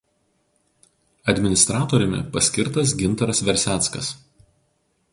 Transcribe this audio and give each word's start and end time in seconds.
Administratoriumi 1.33 2.23
paskirtas 2.37 2.97
Gintaras 3.03 3.45
Verseckas. 3.51 4.15